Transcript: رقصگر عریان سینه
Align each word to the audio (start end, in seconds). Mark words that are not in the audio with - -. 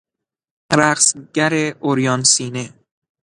رقصگر 0.79 1.53
عریان 1.87 2.23
سینه 2.33 2.65